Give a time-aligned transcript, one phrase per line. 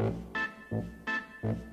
[0.00, 0.14] Thank
[1.44, 1.69] you.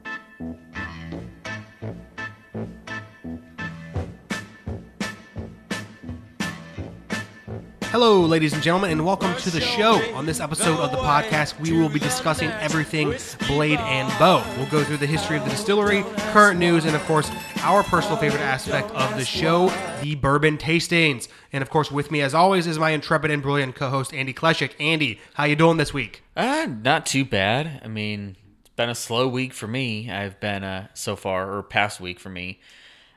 [8.00, 10.00] Hello, ladies and gentlemen, and welcome to the show.
[10.14, 13.16] On this episode of the podcast, we will be discussing everything
[13.48, 14.45] Blade and Bow.
[14.55, 17.31] We'll go through the history of the distillery, current news, and of course,
[17.62, 19.73] our personal favorite aspect of the show,
[20.04, 21.27] the bourbon tastings.
[21.52, 24.73] And of course, with me, as always, is my intrepid and brilliant co-host Andy Kleshik.
[24.79, 26.21] Andy, how you doing this week?
[26.36, 27.82] Uh, not too bad.
[27.84, 30.12] I mean, it's been a slow week for me.
[30.12, 32.59] I've been uh, so far, or past week for me.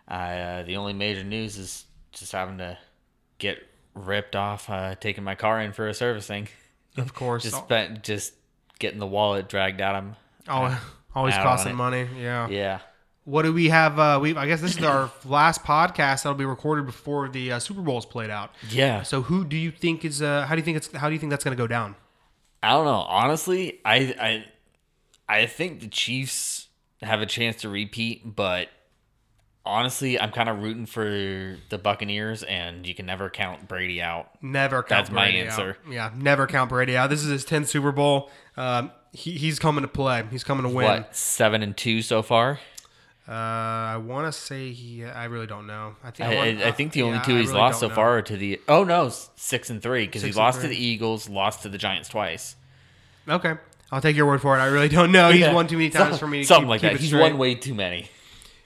[0.09, 2.79] Uh, the only major news is just having to
[3.37, 3.59] get
[3.95, 6.49] ripped off uh, taking my car in for a servicing.
[6.97, 8.35] Of course, Just spent just
[8.79, 10.05] getting the wallet dragged out of
[10.49, 12.09] oh, always costing money.
[12.19, 12.49] Yeah.
[12.49, 12.81] Yeah.
[13.25, 13.99] What do we have?
[13.99, 17.59] Uh, we I guess this is our last podcast that'll be recorded before the uh,
[17.59, 18.51] Super Bowl is played out.
[18.71, 19.03] Yeah.
[19.03, 20.21] So who do you think is?
[20.21, 20.93] Uh, how do you think it's?
[20.93, 21.95] How do you think that's going to go down?
[22.63, 22.93] I don't know.
[22.93, 24.45] Honestly, I
[25.29, 26.69] I I think the Chiefs
[27.03, 28.69] have a chance to repeat, but
[29.71, 34.29] honestly, I'm kind of rooting for the Buccaneers, and you can never count Brady out.
[34.43, 35.77] Never count That's my Brady answer.
[35.87, 35.93] Out.
[35.93, 37.09] Yeah, never count Brady out.
[37.11, 38.31] This is his 10th Super Bowl.
[38.57, 40.25] Um, he, he's coming to play.
[40.31, 40.87] He's coming to win.
[40.87, 42.59] What seven and two so far?
[43.29, 45.05] Uh, I want to say he.
[45.05, 45.95] I really don't know.
[46.03, 46.29] I think.
[46.29, 47.95] I, want- I, I think the only yeah, two he's really lost so know.
[47.95, 51.29] far are to the oh no six and three because he lost to the Eagles,
[51.29, 52.57] lost to the Giants twice.
[53.29, 53.55] Okay,
[53.93, 54.61] I'll take your word for it.
[54.61, 55.31] I really don't know.
[55.31, 55.55] He's Yeah.
[55.55, 57.01] won too many times for me to something keep, like keep that.
[57.01, 57.21] He's straight.
[57.23, 58.09] won way too many.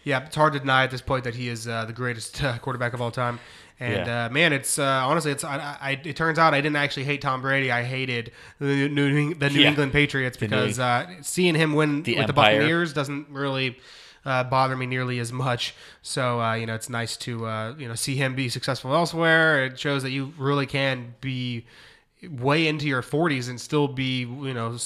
[0.04, 2.58] Yeah, it's hard to deny at this point that he is uh, the greatest uh,
[2.58, 3.40] quarterback of all time.
[3.80, 4.26] And Yeah.
[4.26, 7.20] uh, man, it's uh, honestly, it's I, I, it turns out I didn't actually hate
[7.22, 7.72] Tom Brady.
[7.72, 8.30] I hated
[8.60, 9.68] the New, the New Yeah.
[9.70, 13.76] England Patriots because uh, seeing him win The with the Buccaneers doesn't really
[14.24, 15.74] uh, bother me nearly as much.
[16.02, 19.64] So uh, you know, it's nice to uh, you know see him be successful elsewhere.
[19.64, 21.66] It shows that you really can be
[22.28, 24.76] way into your 40s and still be you know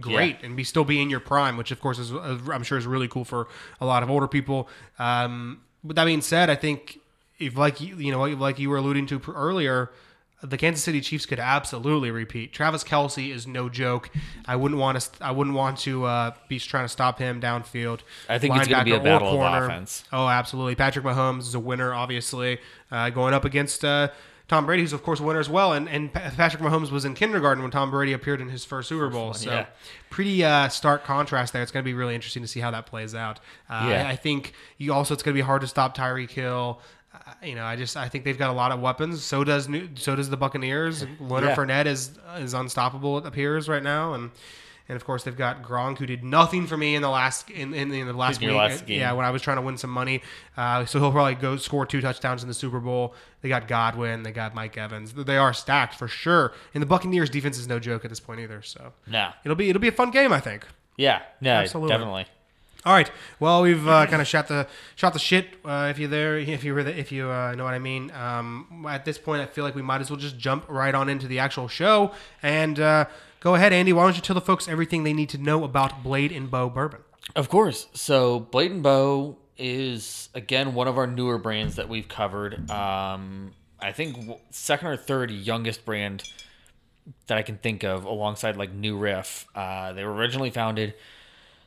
[0.00, 2.86] great and be still be in your prime which of course is i'm sure is
[2.86, 3.48] really cool for
[3.80, 6.98] a lot of older people um, but that being said i think
[7.38, 9.90] if like you you know like you were alluding to earlier
[10.42, 12.52] the Kansas City Chiefs could absolutely repeat.
[12.52, 14.10] Travis Kelce is no joke.
[14.44, 15.24] I wouldn't want to.
[15.24, 18.00] I wouldn't want to uh, be trying to stop him downfield.
[18.28, 19.64] I think it's gonna be a battle of corner.
[19.64, 20.04] offense.
[20.12, 20.74] Oh, absolutely.
[20.74, 22.58] Patrick Mahomes is a winner, obviously,
[22.90, 24.08] uh, going up against uh,
[24.48, 25.72] Tom Brady, who's of course a winner as well.
[25.72, 29.08] And and Patrick Mahomes was in kindergarten when Tom Brady appeared in his first Super
[29.08, 29.34] Bowl.
[29.34, 29.66] so yeah.
[30.10, 31.62] pretty uh, stark contrast there.
[31.62, 33.40] It's going to be really interesting to see how that plays out.
[33.68, 34.06] Uh, Yeah.
[34.06, 36.80] I, I think you also it's going to be hard to stop Tyreek Hill.
[37.12, 39.22] Uh, you know, I just I think they've got a lot of weapons.
[39.24, 41.04] So does New, so does the Buccaneers.
[41.20, 41.56] Leonard Yeah.
[41.56, 43.18] Fournette is is unstoppable.
[43.18, 44.30] It appears right now, and
[44.88, 47.74] and of course they've got Gronk, who did nothing for me in the last in,
[47.74, 48.56] in, in the last In week.
[48.56, 49.00] last game.
[49.00, 50.22] Yeah, when I was trying to win some money.
[50.56, 53.14] Uh, so he'll probably go score two touchdowns in the Super Bowl.
[53.42, 55.12] They got Godwin, they got Mike Evans.
[55.12, 56.52] They are stacked for sure.
[56.74, 58.62] And the Buccaneers defense is no joke at this point either.
[58.62, 59.30] So No.
[59.44, 60.66] it'll be it'll be a fun game, I think.
[60.96, 61.22] Yeah.
[61.40, 61.52] No.
[61.52, 61.90] Absolutely.
[61.92, 62.26] Definitely.
[62.86, 63.10] All right.
[63.40, 65.48] Well, we've uh, kind of shot the shot the shit.
[65.64, 68.12] Uh, if you're there, if you were, if you uh, know what I mean.
[68.12, 71.08] Um, at this point, I feel like we might as well just jump right on
[71.08, 72.12] into the actual show
[72.44, 73.06] and uh,
[73.40, 73.92] go ahead, Andy.
[73.92, 76.68] Why don't you tell the folks everything they need to know about Blade and Bow
[76.68, 77.00] Bourbon?
[77.34, 77.88] Of course.
[77.92, 82.70] So Blade and Bow is again one of our newer brands that we've covered.
[82.70, 86.22] Um, I think second or third youngest brand
[87.26, 89.46] that I can think of, alongside like New Riff.
[89.56, 90.94] Uh, they were originally founded.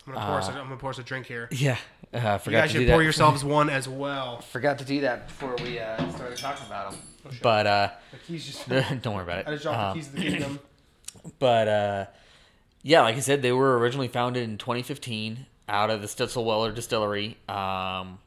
[0.09, 0.47] I'm gonna pour us.
[0.47, 1.47] A, I'm gonna pour us a drink here.
[1.51, 1.77] Yeah,
[2.13, 4.41] uh, You forgot guys to do should pour yourselves one as well.
[4.41, 6.99] forgot to do that before we uh, started talking about them.
[7.41, 8.67] but uh, The keys just.
[9.01, 9.47] don't worry about it.
[9.47, 10.59] I just dropped Um, the keys to the kingdom.
[11.37, 12.05] But uh,
[12.81, 17.35] yeah, like I said, they were originally founded in 2015 out of the Stitzelweller distillery.
[17.49, 18.19] Um,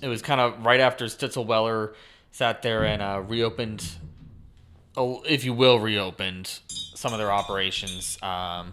[0.00, 1.94] it was kind of right after Stitzelweller
[2.30, 3.84] sat there and uh, reopened,
[4.96, 8.72] oh, if you will, reopened some of their operations um,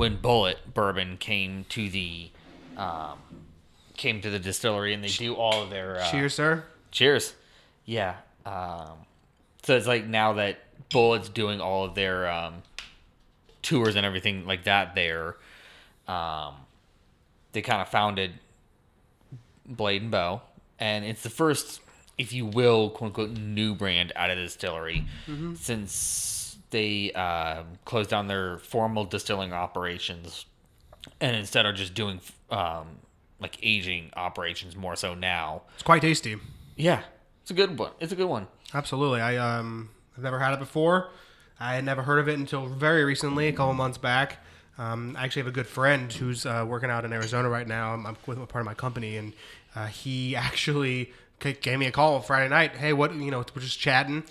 [0.00, 2.30] when Bulleit Bourbon came to the
[2.78, 3.18] um,
[3.98, 6.64] came to the distillery, and they do all of their uh, Cheers, sir.
[6.90, 7.34] Cheers.
[7.84, 8.14] Yeah.
[8.46, 9.04] Um,
[9.62, 12.62] so it's like now that Bulleit's doing all of their um,
[13.60, 15.36] tours and everything like that there,
[16.08, 16.54] um,
[17.52, 18.32] they kind of founded
[19.66, 20.40] Blade and Bow.
[20.78, 21.82] And it's the first,
[22.16, 25.04] if you will, quote unquote, new brand out of the distillery
[25.56, 26.39] since
[26.70, 30.46] they um, closed down their formal distilling operations
[31.20, 32.20] and instead are just doing
[32.50, 32.86] um,
[33.40, 35.62] like aging operations more so now.
[35.74, 36.36] It's quite tasty.
[36.76, 37.02] Yeah,
[37.42, 37.92] it's a good one.
[38.00, 38.46] It's a good one.
[38.72, 39.20] Absolutely.
[39.20, 41.10] I um I've never had it before.
[41.58, 44.38] I had never heard of it until very recently, a couple months back.
[44.78, 47.92] Um, I actually have a good friend who's uh, working out in Arizona right now.
[47.92, 49.34] I'm, I'm with a part of my company, and
[49.76, 52.76] uh, he actually gave me a call Friday night.
[52.76, 53.44] Hey, what you know?
[53.54, 54.24] We're just chatting.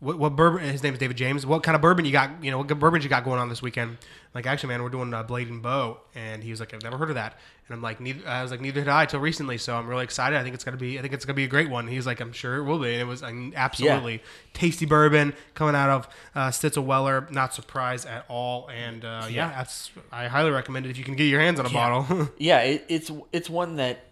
[0.00, 0.60] What, what bourbon?
[0.66, 1.44] His name is David James.
[1.44, 2.42] What kind of bourbon you got?
[2.42, 3.98] You know, what good bourbon you got going on this weekend?
[4.34, 6.96] Like, actually, man, we're doing uh, Blade and Bow, and he was like, I've never
[6.96, 7.38] heard of that.
[7.66, 9.58] And I'm like, neither, I was like, neither did I till recently.
[9.58, 10.38] So I'm really excited.
[10.38, 11.86] I think it's gonna be, I think it's gonna be a great one.
[11.86, 12.92] He's like, I'm sure it will be.
[12.92, 14.22] And it was an absolutely
[14.54, 17.28] tasty bourbon coming out of uh, Stitzel Weller.
[17.30, 18.70] Not surprised at all.
[18.70, 19.28] And uh, yeah.
[19.28, 19.48] Yeah.
[19.50, 22.28] that's I highly recommend it if you can get your hands on a bottle.
[22.38, 24.04] Yeah, it, it's it's one that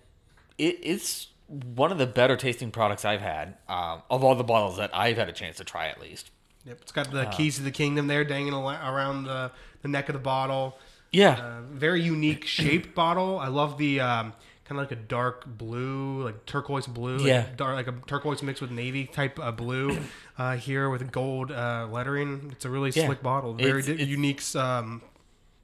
[0.59, 4.77] it, it's one of the better tasting products I've had um, of all the bottles
[4.77, 6.31] that I've had a chance to try at least.
[6.67, 9.51] Yep, it's got the keys to the kingdom there dangling around the,
[9.83, 10.77] the neck of the bottle.
[11.11, 13.39] Yeah, Uh, very unique shaped bottle.
[13.39, 14.35] I love the um,
[14.67, 17.17] kind of like a dark blue, like turquoise blue.
[17.19, 17.47] like Yeah.
[17.57, 19.99] dark, like a turquoise mixed with navy type uh, blue
[20.39, 22.51] uh, here with gold uh, lettering.
[22.53, 23.07] It's a really Yeah.
[23.07, 23.55] slick bottle.
[23.55, 25.01] Very It's- di- it's- unique, um,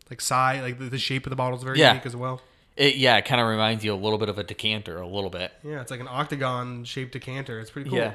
[0.08, 1.90] like size, like the, the shape of the bottle is very Yeah.
[1.90, 2.40] unique as well.
[2.76, 5.30] It, yeah, it kind of reminds you a little bit of a decanter, a little
[5.30, 5.52] bit.
[5.62, 7.60] Yeah, it's like an octagon shaped decanter.
[7.60, 7.98] It's pretty cool.
[7.98, 8.12] Yeah.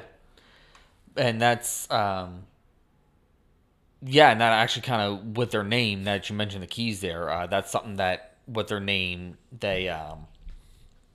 [1.16, 2.44] And that's um
[4.02, 7.28] yeah, and that actually kind of with their name that you mentioned the keys there,
[7.28, 10.26] uh, that's something that with their name they um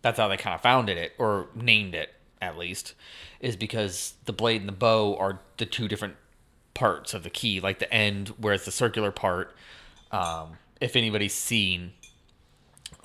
[0.02, 2.94] that's how they kind of founded it or named it at least
[3.40, 6.16] is because the blade and the bow are the two different
[6.74, 9.56] parts of the key, like the end where it's the circular part.
[10.12, 11.94] Um, if anybody's seen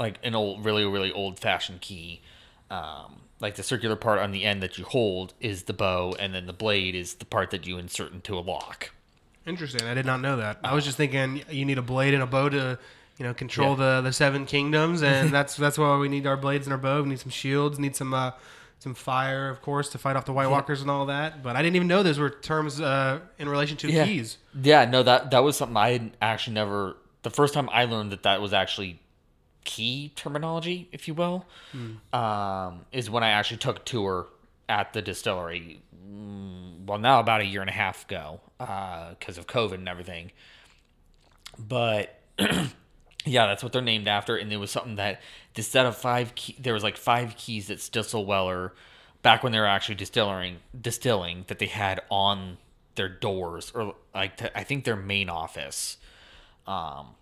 [0.00, 2.22] like an old, really, really old fashioned key.
[2.70, 6.34] Um, like the circular part on the end that you hold is the bow, and
[6.34, 8.90] then the blade is the part that you insert into a lock.
[9.46, 9.82] Interesting.
[9.82, 10.58] I did not know that.
[10.64, 12.78] I was just thinking you need a blade and a bow to,
[13.18, 16.66] you know, control the the seven kingdoms, and that's that's why we need our blades
[16.66, 17.02] and our bow.
[17.02, 18.32] We need some shields, need some uh,
[18.78, 21.42] some fire, of course, to fight off the White Walkers and all that.
[21.42, 24.04] But I didn't even know those were terms uh, in relation to Yeah.
[24.06, 24.36] keys.
[24.62, 26.96] Yeah, no, that that was something I had actually never.
[27.22, 29.00] The first time I learned that that was actually
[29.64, 31.46] key terminology, if you will,
[32.12, 34.26] um, is when I actually took a tour
[34.68, 35.82] at the distillery.
[36.08, 40.32] mm, Well, now about a year and a half ago, because of COVID and everything.
[41.58, 44.36] But yeah, that's what they're named after.
[44.36, 45.20] And it was something that
[45.54, 48.72] the set of five key, there was like five keys that Stitzel Weller,
[49.22, 52.58] back when they were actually distilling, distilling, that they had on
[52.94, 55.96] their doors or like to, I think their main office.
[56.66, 57.14] Um,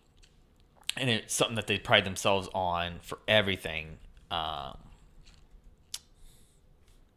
[0.99, 3.99] and it's something that they pride themselves on for everything.
[4.31, 4.77] Um,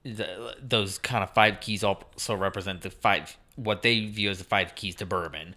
[0.04, 4.44] the, those kind of five keys also represent the five what they view as the
[4.44, 5.56] five keys to bourbon,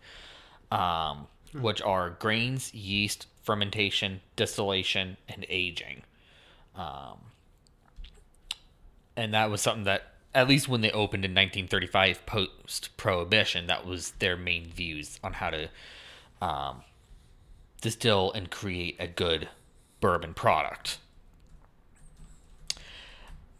[0.71, 6.03] um, which are grains, yeast, fermentation, distillation, and aging.
[6.75, 7.19] Um,
[9.17, 13.87] and that was something that at least when they opened in 1935 post prohibition that
[13.87, 15.69] was their main views on how to
[16.43, 16.83] um,
[17.85, 19.49] distill and create a good
[20.01, 20.99] bourbon product.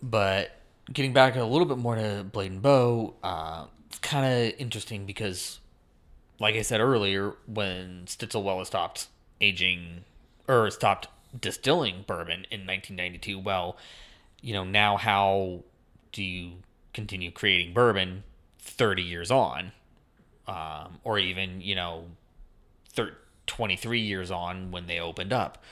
[0.03, 0.61] But
[0.93, 5.07] getting back a little bit more to blade and bow uh, it's kind of interesting
[5.07, 5.61] because
[6.39, 9.07] like i said earlier when stitzel weller stopped
[9.41, 10.05] aging
[10.47, 11.09] or stopped
[11.41, 13.79] distilling bourbon in 1992 well
[14.43, 15.61] you know now how
[16.13, 16.53] do you
[16.93, 18.25] continue creating bourbon
[18.65, 19.73] 30 years on?
[20.47, 22.05] Um, or even you know
[22.91, 23.17] thir-
[23.47, 25.63] 23 years on when they opened up.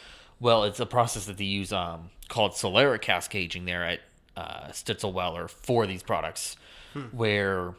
[0.41, 4.01] Well it's a process that they use um, called solera cask aging there at
[4.37, 6.57] uh, stitzel weller for these products
[7.13, 7.75] where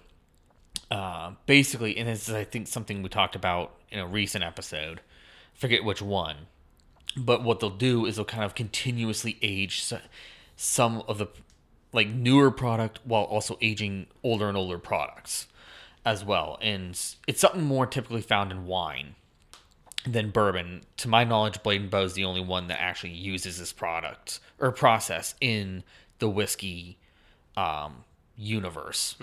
[0.91, 4.99] uh, basically and this is i think something we talked about in a recent episode.
[5.53, 6.47] Forget which one.
[7.15, 9.85] But what they'll do is they'll kind of continuously age
[10.57, 11.27] some of the
[11.93, 15.45] like newer product while also aging older and older products
[16.03, 16.57] as well.
[16.59, 19.13] And it's something more typically found in wine
[20.05, 20.81] than bourbon.
[20.97, 24.39] To my knowledge blade and bow is the only one that actually uses this product
[24.59, 25.83] or process in
[26.19, 26.97] the whiskey
[27.55, 28.03] um,
[28.37, 29.15] universe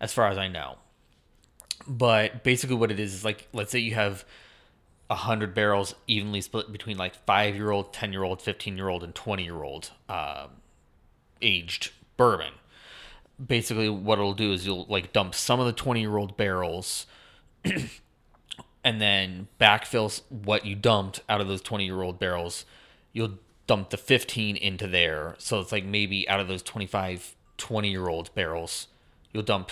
[0.00, 0.76] as far as i know.
[1.86, 4.24] But basically what it is is like let's say you have
[5.10, 8.88] a 100 barrels evenly split between like 5 year old 10 year old 15 year
[8.88, 10.46] old and 20 year old uh,
[11.42, 12.54] aged bourbon.
[13.44, 17.06] Basically what it'll do is you'll like dump some of the 20 year old barrels
[18.84, 22.66] and then backfill what you dumped out of those 20 year old barrels.
[23.12, 25.34] You'll dump the 15 into there.
[25.38, 28.88] So it's like maybe out of those 25 20 year old barrels
[29.32, 29.70] you'll dump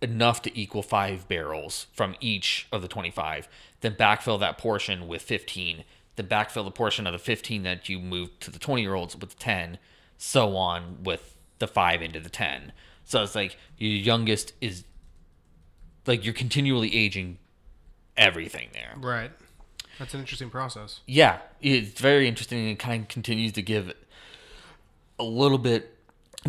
[0.00, 3.48] enough to equal five barrels from each of the 25
[3.80, 5.84] then backfill that portion with 15
[6.16, 9.16] then backfill the portion of the 15 that you moved to the 20 year olds
[9.16, 9.78] with 10
[10.18, 12.72] so on with the 5 into the 10
[13.04, 14.84] so it's like your youngest is
[16.06, 17.38] like you're continually aging
[18.16, 19.30] everything there Right.
[19.98, 21.00] That's an interesting process.
[21.06, 23.92] yeah, it's very interesting and it kind of continues to give
[25.18, 25.96] a little bit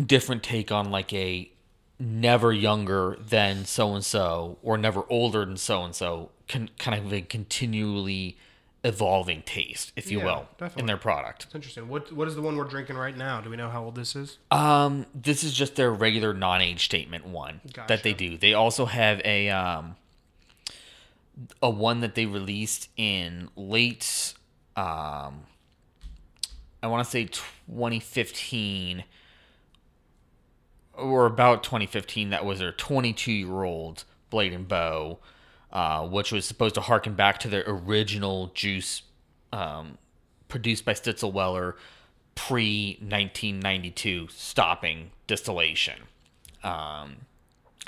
[0.04, 1.50] different take on like a
[2.00, 7.06] never younger than so and so or never older than so and so can kind
[7.06, 8.36] of a continually
[8.82, 10.80] evolving taste, if you Yeah, will, definitely.
[10.80, 11.44] in their product.
[11.44, 11.88] It's interesting.
[11.88, 13.40] What what is the one we're drinking right now?
[13.40, 14.38] Do we know how old this is?
[14.50, 18.36] Um, this is just their regular non-age statement one that they do.
[18.36, 19.96] They also have a um
[21.62, 24.34] a one that they released in late
[24.76, 25.42] um
[26.82, 29.04] I want to say 2015
[30.92, 35.18] or about 2015 that was their 22 year old blade and bow
[35.74, 39.02] uh, which was supposed to harken back to their original juice
[39.52, 39.98] um,
[40.48, 41.76] produced by Stitzel Weller
[42.36, 46.02] pre 1992 stopping distillation.
[46.62, 47.16] Um,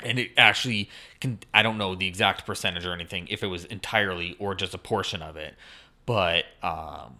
[0.03, 0.89] and it actually
[1.19, 4.73] can, I don't know the exact percentage or anything, if it was entirely or just
[4.73, 5.55] a portion of it,
[6.05, 7.17] but um,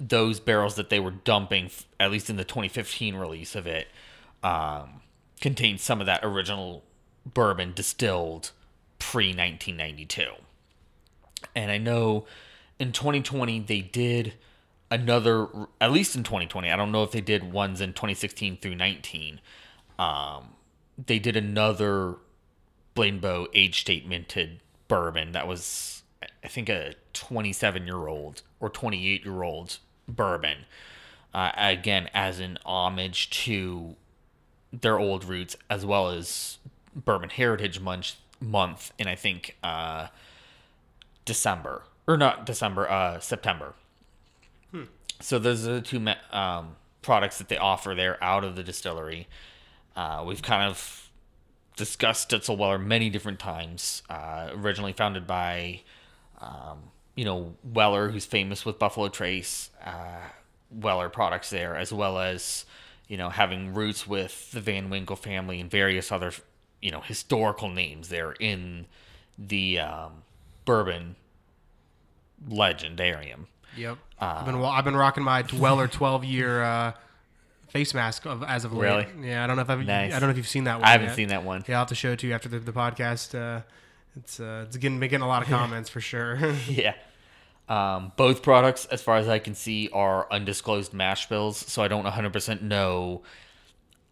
[0.00, 3.88] those barrels that they were dumping, at least in the 2015 release of it,
[4.42, 5.00] um,
[5.40, 6.82] contained some of that original
[7.24, 8.50] bourbon distilled
[8.98, 10.26] pre 1992.
[11.54, 12.26] And I know
[12.78, 14.34] in 2020 they did
[14.90, 15.48] another,
[15.80, 16.70] at least in 2020.
[16.70, 19.40] I don't know if they did ones in 2016 through 19.
[19.98, 20.50] Um,
[21.04, 22.16] they did another
[22.94, 26.02] Blade and Bow age statemented bourbon that was,
[26.42, 30.66] I think, a 27 year old or 28 year old bourbon.
[31.34, 33.96] Uh, again, as an homage to
[34.72, 36.58] their old roots, as well as
[36.94, 40.06] Bourbon Heritage Month, month in I think uh,
[41.26, 43.74] December or not December, uh, September.
[45.20, 49.28] So those are the two um, products that they offer there out of the distillery.
[49.96, 51.10] Uh, we've kind of
[51.76, 54.02] discussed Stitzelweller many different times.
[54.08, 55.80] Uh, originally founded by,
[56.40, 56.78] um,
[57.14, 60.28] you know, Weller, who's famous with Buffalo Trace, uh,
[60.70, 62.66] Weller products there, as well as,
[63.08, 66.32] you know, having roots with the Van Winkle family and various other,
[66.82, 68.86] you know, historical names there in
[69.38, 70.22] the um,
[70.64, 71.16] bourbon
[72.48, 73.46] legendarium.
[73.76, 73.98] Yep.
[74.20, 76.92] Uh, I've been I've been rocking my Dweller 12 year uh,
[77.68, 79.08] face mask of, as of late.
[79.08, 79.28] Really?
[79.28, 79.44] Yeah.
[79.44, 80.12] I don't know if I've Nice.
[80.12, 80.84] I don't know if you've seen that one.
[80.84, 81.16] I haven't yet.
[81.16, 81.64] seen that one.
[81.66, 83.34] Yeah, I'll have to show it to you after the, the podcast.
[83.38, 83.62] Uh,
[84.16, 86.38] it's uh, it's getting getting a lot of comments for sure.
[86.68, 86.94] Yeah.
[87.68, 91.88] Um, both products, as far as I can see, are undisclosed mash bills, so I
[91.88, 93.22] don't 100% know.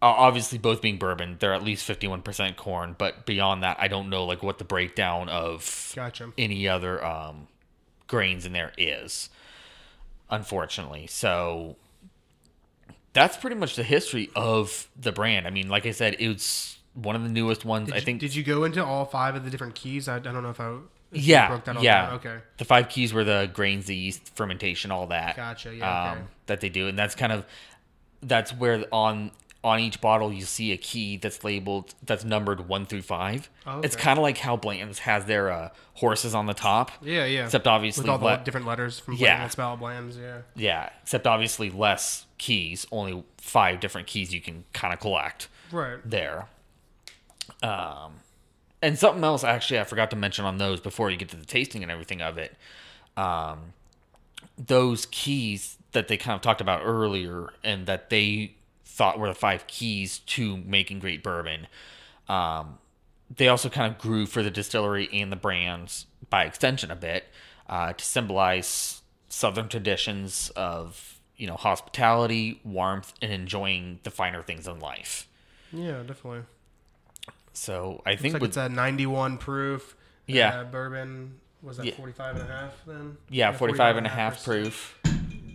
[0.01, 4.09] Uh, obviously, both being bourbon, they're at least 51% corn, but beyond that, I don't
[4.09, 6.33] know like what the breakdown of gotcha.
[6.37, 7.47] any other um,
[8.07, 9.29] grains in there is.
[10.29, 11.77] Unfortunately, so
[13.15, 15.47] that's pretty much the history of the brand.
[15.47, 17.87] I mean, like I said, it's one of the newest ones.
[17.87, 20.07] Did I you- think Did you go into all five of the different keys?
[20.07, 20.75] I, I don't know if I
[21.11, 22.07] if yeah, broke that all yeah.
[22.07, 22.13] down.
[22.15, 22.37] Okay.
[22.57, 25.37] The five keys were the grains, the yeast, fermentation, all that.
[25.37, 26.19] Gotcha, yeah, okay.
[26.19, 27.45] Um, that they do, and that's kind of
[28.21, 29.31] that's where on
[29.65, 33.49] on each bottle you see a key that's labeled that's numbered one through five.
[33.65, 36.91] Oh, It's kind of like how Blanton's has their uh, horses on the top.
[37.01, 37.45] Yeah, yeah.
[37.45, 39.41] Except obviously with all the le- different letters from Yeah.
[39.41, 39.47] yeah.
[39.49, 40.21] spell Blams.
[40.21, 40.41] Yeah.
[40.55, 45.97] Yeah, except obviously less keys, only five different keys you can kind of collect Right.
[46.05, 46.47] there.
[47.63, 48.17] Um,
[48.83, 51.45] and something else actually I forgot to mention on those before you get to the
[51.45, 52.55] tasting and everything of it.
[53.17, 53.73] Um,
[54.57, 58.55] those keys that they kind of talked about earlier and that they
[58.95, 61.67] thought were the five keys to making great bourbon.
[62.29, 62.77] Um,
[63.35, 67.25] they also kind of grew for the distillery and the brands by extension a bit
[67.67, 74.67] uh, to symbolize southern traditions of you know hospitality, warmth, and enjoying the finer things
[74.67, 75.27] in life.
[75.73, 76.43] Yeah, definitely.
[77.53, 79.95] So I Looks think like with it's a 91 proof.
[80.27, 80.61] Yeah.
[80.61, 81.39] Uh, bourbon.
[81.61, 81.95] Was that Yeah.
[81.95, 83.17] 45 and a half then?
[83.29, 84.99] yeah, 45 and a 45.5% half proof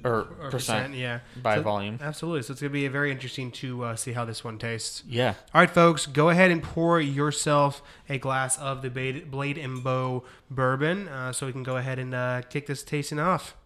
[0.04, 0.94] or, or percent.
[0.94, 1.20] Yeah.
[1.42, 1.98] by So- volume.
[2.00, 2.42] Absolutely.
[2.42, 5.02] So it's going to be very interesting to uh, see how this one tastes.
[5.08, 5.34] Yeah.
[5.54, 9.82] All right, folks, go ahead and pour yourself a glass of the Blade, Blade and
[9.84, 13.56] Bow bourbon uh, so we can go ahead and uh, kick this tasting off.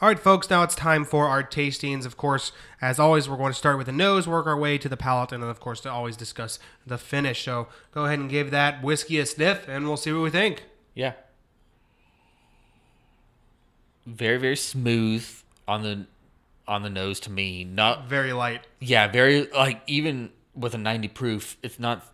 [0.00, 2.06] All right, folks, now it's time for our tastings.
[2.06, 4.88] Of course, as always, we're going to start with the nose, work our way to
[4.88, 7.42] the palate, and then, of course, to always discuss the finish.
[7.44, 10.62] So go ahead and give that whiskey a sniff, and we'll see what we think.
[10.94, 11.14] Yeah.
[14.06, 15.28] Very very smooth
[15.68, 16.06] on the
[16.66, 17.62] on the nose to me.
[17.64, 18.66] Not Very light.
[18.80, 22.04] yeah, very like even with a 90 proof, it's not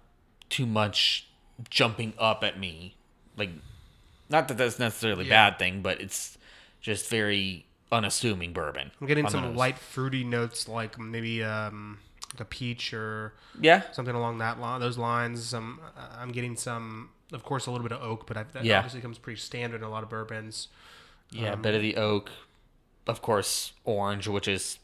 [0.50, 1.26] too much
[1.70, 2.94] jumping up at me.
[3.36, 3.50] Like
[4.28, 6.36] not that that's necessarily a bad thing, but it's
[6.80, 8.90] just very unassuming bourbon.
[9.00, 11.98] I'm getting some light fruity notes, like maybe um,
[12.34, 13.82] like a peach or Yeah.
[13.92, 15.44] something along that line, those lines.
[15.46, 18.64] Some uh, I'm getting some, of course, a little bit of oak, but I, that
[18.64, 18.78] Yeah.
[18.78, 20.68] obviously comes pretty standard in a lot of bourbons.
[21.30, 22.30] Yeah, Um, a bit of the oak,
[23.06, 24.78] of course, orange, which is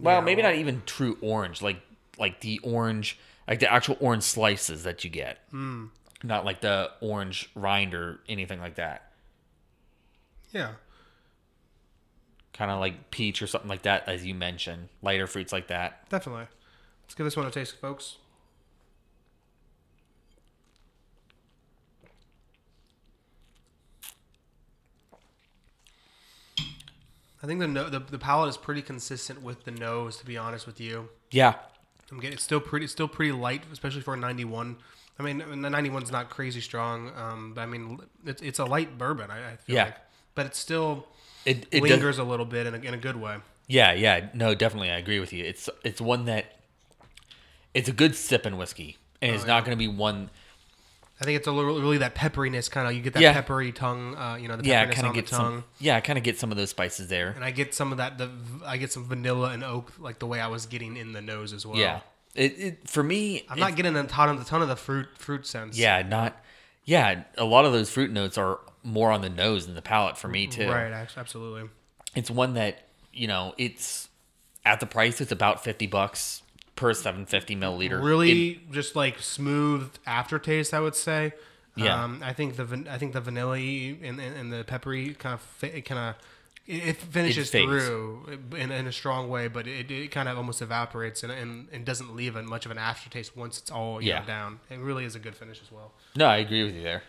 [0.00, 1.80] well, maybe not even true orange, like
[2.18, 3.18] like the orange
[3.48, 5.86] like the actual orange slices that you get, hmm.
[6.22, 9.10] not like the orange rind or anything like that.
[10.52, 10.72] Yeah.
[12.52, 16.08] Kind of like peach or something like that, as you mentioned, lighter fruits like that.
[16.08, 16.46] Definitely.
[17.04, 18.18] Let's give this one a taste, folks.
[27.42, 30.16] I think the, no, the the palate is pretty consistent with the nose.
[30.18, 31.54] To be honest with you, Yeah,
[32.10, 34.76] I'm getting it's still pretty it's still pretty light, especially for a 91.
[35.18, 38.96] I mean, the 91's not crazy strong, um, but I mean, it's it's a light
[38.98, 39.30] bourbon.
[39.30, 39.84] I, I feel Yeah.
[39.84, 39.96] like,
[40.34, 41.06] but it still
[41.44, 43.36] it it does, lingers a little bit in a, in a good way.
[43.66, 45.44] Yeah, yeah, no, definitely, I agree with you.
[45.44, 46.56] It's it's one that
[47.74, 50.30] it's a good sip sipping whiskey, and it's not going to be one.
[51.20, 52.94] I think it's a little really that pepperiness kind of.
[52.94, 53.32] You get that Yeah.
[53.34, 55.38] peppery tongue, uh, you know, the Yeah, pepperiness kind on of the get tongue.
[55.60, 55.64] some.
[55.78, 57.30] Yeah, I kind of get some of those spices there.
[57.30, 58.16] And I get some of that.
[58.18, 58.30] The
[58.64, 61.52] I get some vanilla and oak, like the way I was getting in the nose
[61.52, 61.76] as well.
[61.78, 62.00] Yeah,
[62.34, 63.44] it, it for me.
[63.50, 65.76] I'm not getting a ton of a ton of the fruit fruit sense.
[65.78, 66.42] Yeah, not.
[66.84, 70.16] Yeah, a lot of those fruit notes are more on the nose than the palate
[70.16, 70.68] for me too.
[70.70, 70.90] right.
[71.16, 71.68] Absolutely.
[72.14, 74.08] It's one that you know it's
[74.64, 75.20] at the price.
[75.20, 76.42] It's about fifty bucks
[76.80, 78.02] per seven fifty milliliter.
[78.02, 80.72] Really, just like smooth aftertaste.
[80.74, 81.32] I would say.
[81.76, 82.02] Yeah.
[82.02, 85.34] Um, I think the van- I think the vanilla and, and, and the peppery kind
[85.34, 86.14] of it kind of
[86.66, 87.66] it, it finishes fades.
[87.66, 91.68] through in, in a strong way, but it, it kind of almost evaporates and, and,
[91.72, 94.24] and doesn't leave a, much of an aftertaste once it's all know, Yeah.
[94.24, 94.60] down.
[94.68, 95.92] It really is a good finish as well.
[96.16, 97.02] No, I agree with you there.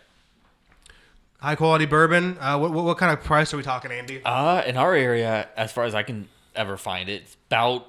[1.38, 2.38] High quality bourbon.
[2.38, 4.22] Uh, what, what what kind of price are we talking, Andy?
[4.24, 7.86] Uh, in our area, as far as I can ever find it, it's about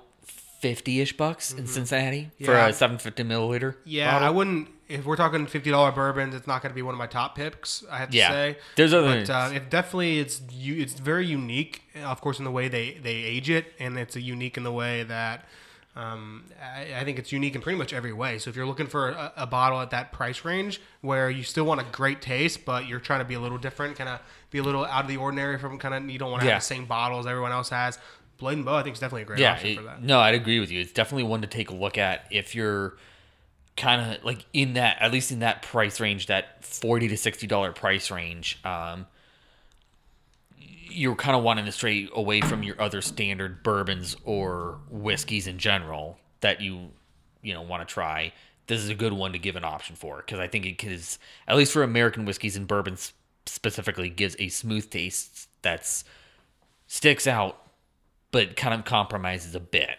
[0.63, 2.51] fifty ish bucks in Cincinnati for Mm-hmm.
[2.53, 2.67] Yeah.
[2.67, 3.75] a seven fifty milliliter.
[3.83, 4.69] Yeah, I wouldn't.
[4.87, 7.35] If we're talking fifty dollar bourbons, it's not going to be one of my top
[7.35, 7.83] picks.
[7.91, 8.29] I have to Yeah.
[8.29, 8.57] say.
[8.75, 10.41] There's other- but uh, it definitely it's.
[10.51, 14.21] It's very unique, of course, in the way they they age it, and it's a
[14.21, 15.45] unique in the way that.
[15.95, 18.39] Um, I, I think it's unique in pretty much every way.
[18.39, 21.65] So if you're looking for a, a bottle at that price range where you still
[21.65, 24.57] want a great taste, but you're trying to be a little different, kind of be
[24.57, 26.53] a little out of the ordinary from kind of you don't want to Yeah.
[26.53, 27.99] have the same bottles everyone else has.
[28.37, 30.01] Blade and Bow, I think is definitely a great Yeah, option it- for that.
[30.03, 30.81] no, I'd agree with you.
[30.81, 32.97] It's definitely one to take a look at if you're
[33.77, 37.47] kind of like in that, at least in that price range, that forty to sixty
[37.47, 38.59] dollar price range.
[38.65, 39.07] Um,
[40.59, 45.57] you're kind of wanting to stray away from your other standard bourbons or whiskeys in
[45.57, 46.91] general that you
[47.41, 48.31] you know want to try.
[48.67, 51.19] This is a good one to give an option for because I think it gives,
[51.47, 53.11] at least for American whiskeys and bourbons
[53.45, 56.05] specifically, gives a smooth taste that's
[56.87, 57.57] sticks out,
[58.33, 59.97] but kind of compromises a bit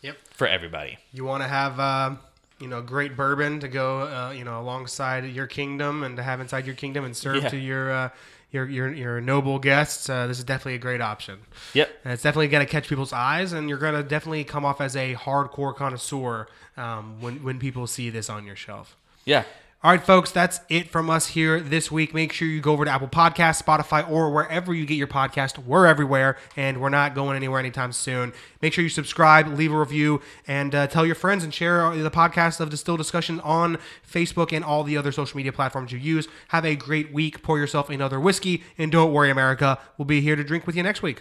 [0.00, 0.16] Yep.
[0.30, 0.96] for everybody.
[1.12, 2.14] you want to have uh,
[2.58, 6.40] you know great bourbon to go uh, you know alongside your kingdom and to have
[6.40, 7.48] inside your kingdom and serve Yeah.
[7.50, 8.08] to your uh,
[8.50, 10.08] your your your noble guests.
[10.08, 11.40] Uh, this is definitely a great option.
[11.74, 11.90] Yep.
[12.04, 14.80] And it's definitely going to catch people's eyes, and you're going to definitely come off
[14.80, 18.96] as a hardcore connoisseur um, when when people see this on your shelf.
[19.24, 19.42] Yeah.
[19.84, 22.14] All right, folks, that's it from us here this week.
[22.14, 25.58] Make sure you go over to Apple Podcasts, Spotify, or wherever you get your podcast.
[25.58, 28.32] We're everywhere, and we're not going anywhere anytime soon.
[28.62, 32.10] Make sure you subscribe, leave a review, and uh, tell your friends and share the
[32.10, 33.76] podcast of Distilled Discussion on
[34.10, 36.28] Facebook and all the other social media platforms you use.
[36.48, 37.42] Have a great week.
[37.42, 39.78] Pour yourself another whiskey, and don't worry, America.
[39.98, 41.20] We'll be here to drink with you next week.